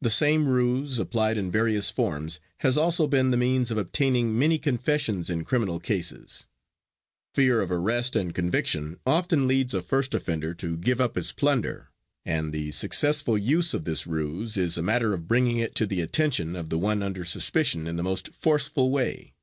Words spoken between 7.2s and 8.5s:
Fear of arrest and